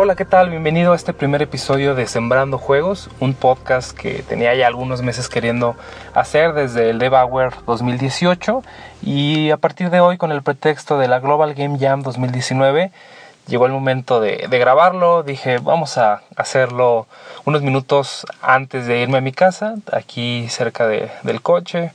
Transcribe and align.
Hola, 0.00 0.14
¿qué 0.14 0.24
tal? 0.24 0.48
Bienvenido 0.48 0.92
a 0.92 0.94
este 0.94 1.12
primer 1.12 1.42
episodio 1.42 1.96
de 1.96 2.06
Sembrando 2.06 2.56
Juegos, 2.56 3.10
un 3.18 3.34
podcast 3.34 3.90
que 3.90 4.22
tenía 4.22 4.54
ya 4.54 4.68
algunos 4.68 5.02
meses 5.02 5.28
queriendo 5.28 5.74
hacer 6.14 6.52
desde 6.52 6.90
el 6.90 7.02
Hour 7.02 7.52
2018 7.66 8.62
y 9.02 9.50
a 9.50 9.56
partir 9.56 9.90
de 9.90 9.98
hoy 9.98 10.16
con 10.16 10.30
el 10.30 10.44
pretexto 10.44 11.00
de 11.00 11.08
la 11.08 11.18
Global 11.18 11.54
Game 11.54 11.80
Jam 11.80 12.02
2019 12.02 12.92
llegó 13.48 13.66
el 13.66 13.72
momento 13.72 14.20
de, 14.20 14.46
grabarlo, 14.48 15.24
dije 15.24 15.58
vamos 15.58 15.98
a 15.98 16.22
hacerlo 16.36 17.08
unos 17.44 17.62
minutos 17.62 18.24
antes 18.40 18.86
de 18.86 19.00
irme 19.00 19.18
a 19.18 19.20
mi 19.20 19.32
casa, 19.32 19.74
aquí 19.92 20.46
cerca 20.48 20.86
del 20.86 21.42
coche 21.42 21.90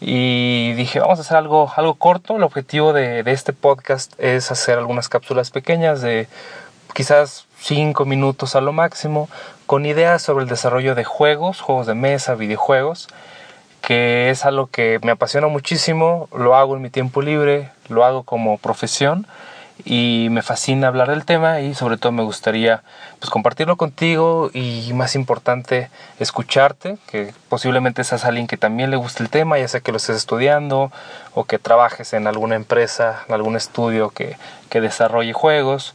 y 0.00 0.72
dije 0.74 1.00
vamos 1.00 1.18
a 1.18 1.22
hacer 1.22 1.36
algo, 1.36 1.72
algo 1.74 1.94
corto, 1.94 2.36
el 2.36 2.44
objetivo 2.44 2.92
de, 2.92 3.24
de 3.24 3.32
este 3.32 3.52
podcast 3.52 4.12
es 4.18 4.52
hacer 4.52 4.78
algunas 4.78 5.08
cápsulas 5.08 5.50
pequeñas 5.50 6.00
de 6.00 6.28
quizás 6.94 7.46
5 7.60 8.06
minutos 8.06 8.56
a 8.56 8.62
lo 8.62 8.72
máximo, 8.72 9.28
con 9.66 9.84
ideas 9.84 10.22
sobre 10.22 10.44
el 10.44 10.48
desarrollo 10.48 10.94
de 10.94 11.04
juegos, 11.04 11.60
juegos 11.60 11.86
de 11.86 11.94
mesa, 11.94 12.34
videojuegos, 12.34 13.08
que 13.82 14.30
es 14.30 14.46
algo 14.46 14.68
que 14.68 14.98
me 15.02 15.12
apasiona 15.12 15.48
muchísimo, 15.48 16.28
lo 16.34 16.56
hago 16.56 16.76
en 16.76 16.82
mi 16.82 16.88
tiempo 16.88 17.20
libre, 17.20 17.70
lo 17.88 18.04
hago 18.04 18.22
como 18.22 18.56
profesión 18.56 19.26
y 19.84 20.28
me 20.30 20.42
fascina 20.42 20.88
hablar 20.88 21.10
del 21.10 21.24
tema 21.24 21.60
y 21.60 21.74
sobre 21.74 21.98
todo 21.98 22.12
me 22.12 22.22
gustaría 22.22 22.82
pues 23.18 23.30
compartirlo 23.30 23.76
contigo 23.76 24.50
y 24.54 24.90
más 24.94 25.14
importante 25.14 25.90
escucharte 26.18 26.96
que 27.10 27.34
posiblemente 27.48 28.02
seas 28.02 28.24
alguien 28.24 28.46
que 28.46 28.56
también 28.56 28.90
le 28.90 28.96
guste 28.96 29.22
el 29.22 29.28
tema 29.28 29.58
ya 29.58 29.68
sea 29.68 29.80
que 29.80 29.92
lo 29.92 29.98
estés 29.98 30.16
estudiando 30.16 30.90
o 31.34 31.44
que 31.44 31.58
trabajes 31.58 32.14
en 32.14 32.26
alguna 32.26 32.54
empresa 32.54 33.24
en 33.28 33.34
algún 33.34 33.56
estudio 33.56 34.08
que, 34.10 34.36
que 34.70 34.80
desarrolle 34.80 35.32
juegos 35.32 35.94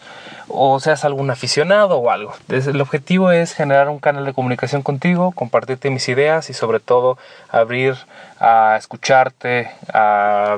o 0.50 0.80
seas 0.80 1.06
algún 1.06 1.30
aficionado 1.30 1.98
o 1.98 2.10
algo. 2.10 2.34
El 2.48 2.82
objetivo 2.82 3.32
es 3.32 3.54
generar 3.54 3.90
un 3.90 4.00
canal 4.00 4.26
de 4.26 4.34
comunicación 4.34 4.82
contigo 4.82 5.32
compartirte 5.32 5.90
mis 5.90 6.10
ideas 6.10 6.50
y 6.50 6.54
sobre 6.54 6.80
todo 6.80 7.18
abrir 7.50 7.96
a 8.40 8.76
escucharte 8.78 9.70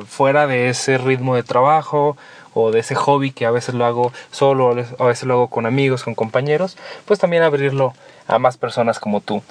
fuera 0.07 0.47
de 0.47 0.69
ese 0.69 0.97
ritmo 0.97 1.35
de 1.35 1.43
trabajo 1.43 2.15
o 2.53 2.71
de 2.71 2.79
ese 2.79 2.95
hobby 2.95 3.31
que 3.31 3.45
a 3.45 3.51
veces 3.51 3.75
lo 3.75 3.85
hago 3.85 4.11
solo, 4.31 4.69
a 4.99 5.05
veces 5.05 5.23
lo 5.23 5.33
hago 5.33 5.47
con 5.47 5.65
amigos, 5.65 6.03
con 6.03 6.15
compañeros, 6.15 6.77
pues 7.05 7.19
también 7.19 7.43
abrirlo 7.43 7.93
a 8.27 8.39
más 8.39 8.57
personas 8.57 8.99
como 8.99 9.21
tú. 9.21 9.41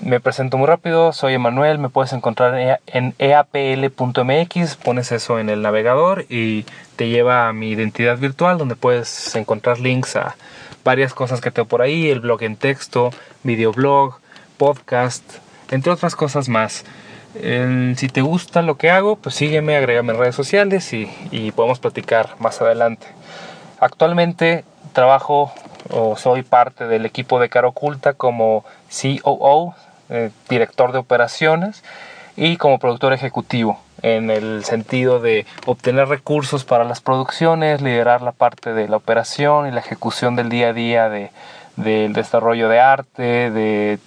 Me 0.00 0.20
presento 0.20 0.58
muy 0.58 0.66
rápido, 0.66 1.12
soy 1.14 1.34
Emanuel, 1.34 1.78
me 1.78 1.88
puedes 1.88 2.12
encontrar 2.12 2.80
en 2.86 3.14
eapl.mx, 3.18 4.76
pones 4.76 5.10
eso 5.10 5.38
en 5.38 5.48
el 5.48 5.62
navegador 5.62 6.26
y 6.28 6.66
te 6.96 7.08
lleva 7.08 7.48
a 7.48 7.54
mi 7.54 7.70
identidad 7.70 8.18
virtual 8.18 8.58
donde 8.58 8.76
puedes 8.76 9.34
encontrar 9.36 9.80
links 9.80 10.16
a 10.16 10.36
varias 10.84 11.14
cosas 11.14 11.40
que 11.40 11.50
tengo 11.50 11.66
por 11.66 11.80
ahí, 11.80 12.10
el 12.10 12.20
blog 12.20 12.42
en 12.42 12.56
texto, 12.56 13.10
videoblog, 13.42 14.20
podcast, 14.58 15.24
entre 15.70 15.92
otras 15.92 16.14
cosas 16.14 16.50
más 16.50 16.84
si 17.96 18.08
te 18.08 18.22
gusta 18.22 18.62
lo 18.62 18.76
que 18.76 18.90
hago, 18.90 19.16
pues 19.16 19.34
sígueme, 19.34 19.76
agrégame 19.76 20.12
en 20.12 20.18
redes 20.18 20.34
sociales 20.34 20.92
y, 20.92 21.06
podemos 21.52 21.78
platicar 21.78 22.30
más 22.38 22.60
adelante. 22.60 23.06
Actualmente 23.80 24.64
trabajo 24.92 25.52
o 25.90 26.16
soy 26.16 26.42
parte 26.42 26.86
del 26.86 27.06
equipo 27.06 27.38
de 27.38 27.48
Cara 27.48 27.68
Oculta 27.68 28.14
como 28.14 28.64
COO, 28.90 29.74
eh, 30.08 30.30
director 30.48 30.92
de 30.92 30.98
operaciones 30.98 31.84
y 32.36 32.56
como 32.56 32.78
productor 32.78 33.12
ejecutivo 33.12 33.80
en 34.02 34.30
el 34.30 34.64
sentido 34.64 35.20
de 35.20 35.46
obtener 35.64 36.08
recursos 36.08 36.64
para 36.64 36.84
las 36.84 37.00
producciones, 37.00 37.80
liderar 37.80 38.22
la 38.22 38.32
parte 38.32 38.72
de 38.72 38.88
la 38.88 38.96
operación 38.96 39.66
y 39.66 39.70
la 39.70 39.80
ejecución 39.80 40.36
del 40.36 40.48
día 40.48 40.68
a 40.68 40.72
día 40.72 41.08
de, 41.08 41.30
del 41.76 42.12
desarrollo 42.12 42.68
de 42.68 42.80
arte, 42.80 43.50
de, 43.50 43.98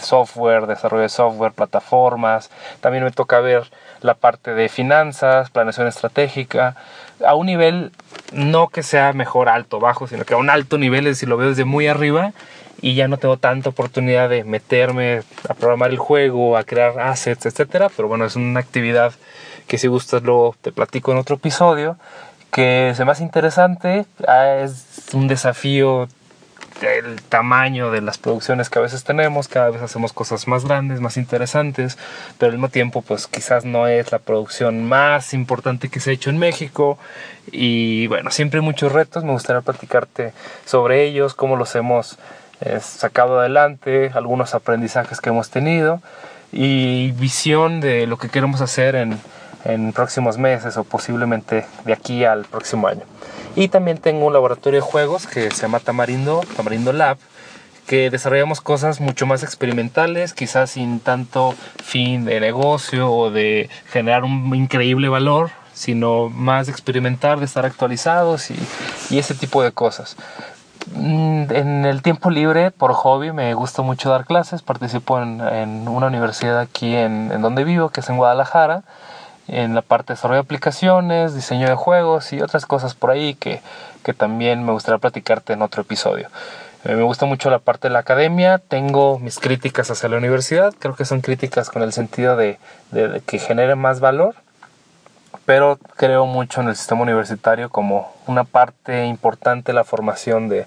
software, 0.00 0.66
desarrollo 0.66 1.02
de 1.02 1.08
software, 1.08 1.52
plataformas. 1.52 2.50
También 2.80 3.04
me 3.04 3.10
toca 3.10 3.40
ver 3.40 3.70
la 4.00 4.14
parte 4.14 4.54
de 4.54 4.68
finanzas, 4.68 5.50
planeación 5.50 5.86
estratégica, 5.86 6.76
a 7.24 7.34
un 7.34 7.46
nivel 7.46 7.92
no 8.32 8.68
que 8.68 8.82
sea 8.82 9.12
mejor 9.12 9.48
alto 9.48 9.76
o 9.76 9.80
bajo, 9.80 10.06
sino 10.08 10.24
que 10.24 10.34
a 10.34 10.38
un 10.38 10.50
alto 10.50 10.78
nivel, 10.78 11.06
es 11.06 11.16
decir, 11.16 11.28
lo 11.28 11.36
veo 11.36 11.50
desde 11.50 11.64
muy 11.64 11.86
arriba 11.86 12.32
y 12.80 12.94
ya 12.94 13.08
no 13.08 13.18
tengo 13.18 13.36
tanta 13.36 13.68
oportunidad 13.68 14.30
de 14.30 14.42
meterme 14.44 15.22
a 15.48 15.54
programar 15.54 15.90
el 15.90 15.98
juego, 15.98 16.56
a 16.56 16.64
crear 16.64 16.98
assets, 16.98 17.44
etcétera, 17.44 17.90
pero 17.94 18.08
bueno, 18.08 18.24
es 18.24 18.36
una 18.36 18.60
actividad 18.60 19.12
que 19.66 19.76
si 19.76 19.86
gustas 19.86 20.22
luego 20.22 20.56
te 20.62 20.72
platico 20.72 21.12
en 21.12 21.18
otro 21.18 21.36
episodio 21.36 21.98
que 22.50 22.90
es 22.90 23.04
más 23.04 23.20
interesante, 23.20 24.06
ah, 24.26 24.56
es 24.62 25.10
un 25.12 25.28
desafío 25.28 26.08
el 26.82 27.20
tamaño 27.22 27.90
de 27.90 28.00
las 28.00 28.18
producciones 28.18 28.70
que 28.70 28.78
a 28.78 28.82
veces 28.82 29.04
tenemos, 29.04 29.48
cada 29.48 29.70
vez 29.70 29.82
hacemos 29.82 30.12
cosas 30.12 30.48
más 30.48 30.64
grandes, 30.64 31.00
más 31.00 31.16
interesantes, 31.16 31.98
pero 32.38 32.50
al 32.50 32.58
mismo 32.58 32.68
tiempo 32.68 33.02
pues 33.02 33.26
quizás 33.26 33.64
no 33.64 33.86
es 33.86 34.12
la 34.12 34.18
producción 34.18 34.84
más 34.84 35.34
importante 35.34 35.88
que 35.88 36.00
se 36.00 36.10
ha 36.10 36.12
hecho 36.12 36.30
en 36.30 36.38
México 36.38 36.98
y 37.52 38.06
bueno, 38.06 38.30
siempre 38.30 38.60
hay 38.60 38.64
muchos 38.64 38.92
retos, 38.92 39.24
me 39.24 39.32
gustaría 39.32 39.60
platicarte 39.62 40.32
sobre 40.64 41.04
ellos, 41.04 41.34
cómo 41.34 41.56
los 41.56 41.74
hemos 41.74 42.18
eh, 42.60 42.78
sacado 42.80 43.40
adelante, 43.40 44.10
algunos 44.14 44.54
aprendizajes 44.54 45.20
que 45.20 45.30
hemos 45.30 45.50
tenido 45.50 46.00
y 46.52 47.12
visión 47.12 47.80
de 47.80 48.06
lo 48.06 48.16
que 48.18 48.28
queremos 48.28 48.60
hacer 48.60 48.96
en, 48.96 49.18
en 49.64 49.92
próximos 49.92 50.38
meses 50.38 50.76
o 50.76 50.84
posiblemente 50.84 51.64
de 51.84 51.92
aquí 51.92 52.24
al 52.24 52.44
próximo 52.44 52.88
año. 52.88 53.02
Y 53.60 53.68
también 53.68 53.98
tengo 53.98 54.24
un 54.24 54.32
laboratorio 54.32 54.80
de 54.80 54.86
juegos 54.86 55.26
que 55.26 55.50
se 55.50 55.60
llama 55.60 55.80
Tamarindo, 55.80 56.40
Tamarindo 56.56 56.94
Lab, 56.94 57.18
que 57.86 58.08
desarrollamos 58.08 58.62
cosas 58.62 59.02
mucho 59.02 59.26
más 59.26 59.42
experimentales, 59.42 60.32
quizás 60.32 60.70
sin 60.70 60.98
tanto 60.98 61.54
fin 61.84 62.24
de 62.24 62.40
negocio 62.40 63.12
o 63.12 63.30
de 63.30 63.68
generar 63.90 64.24
un 64.24 64.54
increíble 64.54 65.10
valor, 65.10 65.50
sino 65.74 66.30
más 66.30 66.68
de 66.68 66.72
experimentar, 66.72 67.38
de 67.38 67.44
estar 67.44 67.66
actualizados 67.66 68.50
y, 68.50 68.56
y 69.10 69.18
ese 69.18 69.34
tipo 69.34 69.62
de 69.62 69.72
cosas. 69.72 70.16
Mm, 70.94 71.44
en 71.50 71.84
el 71.84 72.00
tiempo 72.00 72.30
libre, 72.30 72.70
por 72.70 72.94
hobby, 72.94 73.30
me 73.30 73.52
gusta 73.52 73.82
mucho 73.82 74.08
dar 74.08 74.24
clases. 74.24 74.62
Participo 74.62 75.20
en, 75.20 75.42
en 75.42 75.86
una 75.86 76.06
universidad 76.06 76.60
aquí 76.60 76.96
en, 76.96 77.30
en 77.30 77.42
donde 77.42 77.64
vivo, 77.64 77.90
que 77.90 78.00
es 78.00 78.08
en 78.08 78.16
Guadalajara 78.16 78.84
en 79.50 79.74
la 79.74 79.82
parte 79.82 80.12
de 80.12 80.16
desarrollo 80.16 80.42
de 80.42 80.44
aplicaciones, 80.44 81.34
diseño 81.34 81.68
de 81.68 81.74
juegos 81.74 82.32
y 82.32 82.40
otras 82.40 82.66
cosas 82.66 82.94
por 82.94 83.10
ahí 83.10 83.34
que, 83.34 83.60
que 84.04 84.14
también 84.14 84.64
me 84.64 84.72
gustaría 84.72 84.98
platicarte 84.98 85.52
en 85.52 85.62
otro 85.62 85.82
episodio. 85.82 86.28
Eh, 86.84 86.94
me 86.94 87.02
gusta 87.02 87.26
mucho 87.26 87.50
la 87.50 87.58
parte 87.58 87.88
de 87.88 87.92
la 87.92 88.00
academia, 88.00 88.58
tengo 88.58 89.18
mis 89.18 89.38
críticas 89.38 89.90
hacia 89.90 90.08
la 90.08 90.16
universidad, 90.16 90.72
creo 90.78 90.94
que 90.94 91.04
son 91.04 91.20
críticas 91.20 91.68
con 91.68 91.82
el 91.82 91.92
sentido 91.92 92.36
de, 92.36 92.58
de, 92.90 93.20
que 93.26 93.38
genere 93.38 93.74
más 93.74 94.00
valor, 94.00 94.34
pero 95.44 95.78
creo 95.96 96.26
mucho 96.26 96.60
en 96.60 96.68
el 96.68 96.76
sistema 96.76 97.02
universitario 97.02 97.68
como 97.70 98.10
una 98.26 98.44
parte 98.44 99.04
importante 99.06 99.72
de 99.72 99.76
la 99.76 99.84
formación 99.84 100.48
de, 100.48 100.66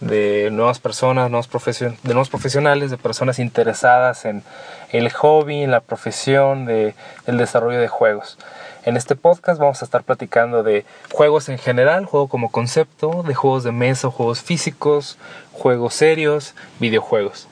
de 0.00 0.48
nuevas 0.50 0.78
personas, 0.78 1.30
nuevos 1.30 1.48
de 1.48 1.94
nuevos 2.04 2.30
profesionales, 2.30 2.90
de 2.90 2.96
personas 2.96 3.38
interesadas 3.38 4.24
en 4.24 4.42
el 4.90 5.10
hobby, 5.12 5.62
en 5.62 5.70
la 5.70 5.80
profesión, 5.80 6.64
de, 6.64 6.94
el 7.26 7.36
desarrollo 7.36 7.80
de 7.80 7.88
juegos. 7.88 8.38
En 8.84 8.96
este 8.96 9.14
podcast 9.14 9.60
vamos 9.60 9.82
a 9.82 9.84
estar 9.84 10.02
platicando 10.02 10.62
de 10.62 10.86
juegos 11.12 11.50
en 11.50 11.58
general, 11.58 12.06
juego 12.06 12.28
como 12.28 12.50
concepto, 12.50 13.22
de 13.22 13.34
juegos 13.34 13.62
de 13.62 13.72
mesa, 13.72 14.10
juegos 14.10 14.40
físicos, 14.40 15.18
juegos 15.52 15.94
serios, 15.94 16.54
videojuegos. 16.78 17.46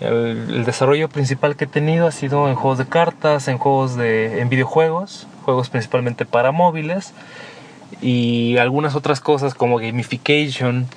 El, 0.00 0.48
el, 0.50 0.64
desarrollo 0.64 1.08
principal 1.08 1.54
que 1.54 1.64
he 1.64 1.68
tenido 1.68 2.06
ha 2.06 2.12
sido 2.12 2.48
en 2.48 2.54
juegos 2.56 2.78
de 2.78 2.86
cartas, 2.86 3.46
en 3.46 3.58
juegos 3.58 3.94
de 3.94 4.40
en 4.40 4.48
videojuegos, 4.48 5.28
juegos 5.44 5.68
principalmente 5.68 6.24
para 6.24 6.50
móviles 6.50 7.12
y 8.00 8.56
algunas 8.56 8.96
otras 8.96 9.20
cosas 9.20 9.54
como 9.54 9.76
gamification, 9.78 10.88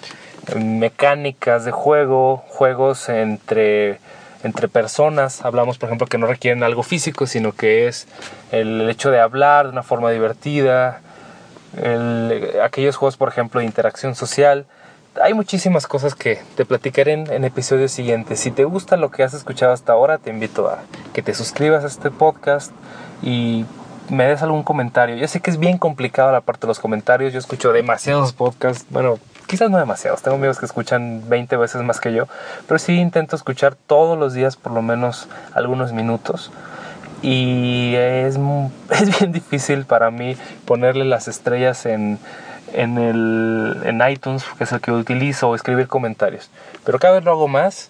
mecánicas 0.56 1.66
de 1.66 1.72
juego, 1.72 2.44
juegos 2.48 3.10
entre, 3.10 4.00
entre 4.44 4.68
personas. 4.68 5.44
Hablamos, 5.44 5.78
por 5.78 5.90
ejemplo, 5.90 6.08
que 6.08 6.18
no 6.18 6.28
requieren 6.28 6.64
algo 6.64 6.84
físico, 6.84 7.28
sino 7.28 7.52
que 7.52 7.88
es 7.88 8.08
el 8.52 8.90
hecho 8.90 9.12
de 9.12 9.20
hablar 9.20 9.66
de 9.66 9.72
una 9.72 9.84
forma 9.84 10.12
divertida. 10.12 11.02
aquellos 12.64 12.96
juegos, 12.96 13.18
por 13.18 13.30
ejemplo, 13.30 13.60
de 13.60 13.66
interacción 13.66 14.16
social. 14.16 14.66
Hay 15.22 15.34
muchísimas 15.34 15.88
cosas 15.88 16.14
que 16.14 16.40
te 16.56 16.64
platicaré 16.64 17.14
en, 17.14 17.32
en, 17.34 17.44
episodios 17.44 17.92
siguientes. 17.92 18.40
Si 18.40 18.52
te 18.52 18.66
gusta 18.66 18.98
lo 18.98 19.10
que 19.10 19.24
has 19.24 19.34
escuchado 19.34 19.74
hasta 19.74 19.94
ahora, 19.94 20.20
te 20.20 20.30
invito 20.30 20.70
a 20.70 20.80
que 21.14 21.24
te 21.24 21.34
suscribas 21.34 21.84
a 21.84 21.88
este 21.88 22.12
podcast 22.12 22.72
y 23.24 23.66
me 24.10 24.26
des 24.26 24.42
algún 24.42 24.64
comentario. 24.64 25.16
Yo 25.16 25.28
sé 25.28 25.42
que 25.42 25.50
es 25.50 25.58
bien 25.58 25.78
complicado 25.78 26.32
la 26.32 26.42
parte 26.42 26.62
de 26.62 26.68
los 26.68 26.80
comentarios. 26.80 27.34
Yo 27.34 27.40
escucho 27.40 27.74
demasiados 27.74 28.34
podcasts. 28.34 28.86
Bueno, 28.90 29.20
quizás 29.48 29.72
no 29.72 29.78
demasiados, 29.78 30.22
tengo 30.22 30.38
amigos 30.38 30.60
que 30.60 30.66
escuchan 30.66 31.24
20 31.28 31.58
veces 31.58 31.82
más 31.82 32.00
que 32.00 32.14
yo, 32.14 32.28
pero 32.68 32.78
sí 32.78 33.00
intento 33.00 33.36
escuchar 33.36 33.76
todos 33.76 34.18
los 34.18 34.34
días 34.34 34.56
por 34.56 34.74
lo 34.74 34.82
menos 34.82 35.28
algunos 35.54 35.94
minutos. 35.94 36.52
Y 37.22 37.96
es, 37.96 38.38
es 38.92 39.20
bien 39.20 39.32
difícil 39.32 39.86
para 39.86 40.12
mí 40.12 40.38
ponerle 40.66 41.06
las 41.06 41.28
estrellas 41.28 41.86
en, 41.86 42.20
en, 42.74 42.98
el, 42.98 43.78
en 43.86 44.08
iTunes, 44.08 44.44
que 44.58 44.66
es 44.66 44.72
el 44.72 44.82
que 44.82 44.92
utilizo, 44.92 45.50
o 45.50 45.56
escribir 45.56 45.88
comentarios. 45.88 46.50
Pero 46.84 47.00
cada 47.00 47.16
vez 47.16 47.24
lo 47.24 47.32
hago 47.32 47.48
más 47.48 47.90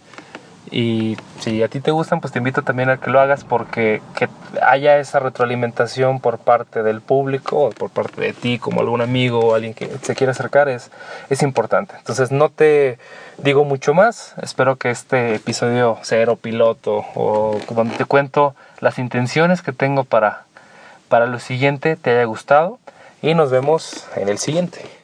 y 0.69 1.18
si 1.40 1.64
a 1.64 1.68
ti 1.68 1.80
te 1.80 1.92
gustan, 1.92 2.19
pues 2.19 2.34
te 2.34 2.40
invito 2.40 2.62
también 2.62 2.90
a 2.90 2.98
que 2.98 3.10
lo 3.10 3.19
hagas 3.19 3.44
porque 3.44 4.02
que 4.16 4.28
haya 4.62 4.98
esa 4.98 5.19
retroalimentación 5.19 6.19
por 6.19 6.40
parte 6.40 6.84
del 6.84 7.02
público 7.02 7.66
o 7.66 7.69
por 7.69 7.90
parte 7.90 8.22
de 8.22 8.34
ti 8.34 8.60
como 8.60 8.81
algún 8.81 9.02
amigo 9.02 9.40
o 9.40 9.56
alguien 9.56 9.74
que 9.74 9.90
se 10.02 10.16
quiera 10.16 10.31
acercar 10.31 10.68
es, 10.68 10.92
es 11.30 11.42
importante. 11.42 11.96
Entonces 11.98 12.31
no 12.31 12.50
te 12.50 13.00
digo 13.38 13.64
mucho 13.64 13.94
más. 13.94 14.34
Espero 14.42 14.75
que 14.75 14.90
este 14.90 15.36
episodio 15.36 15.98
cero 16.02 16.38
piloto 16.42 17.06
o 17.16 17.60
donde 17.69 17.96
te 17.96 18.06
cuento 18.06 18.56
las 18.80 19.00
intenciones 19.00 19.62
que 19.62 19.72
tengo 19.72 20.04
para, 20.04 20.44
para 21.08 21.28
lo 21.28 21.40
siguiente 21.40 21.96
te 21.96 22.12
haya 22.12 22.25
gustado 22.25 22.80
y 23.22 23.34
nos 23.34 23.52
vemos 23.52 24.06
en 24.16 24.30
el 24.30 24.38
siguiente. 24.38 24.97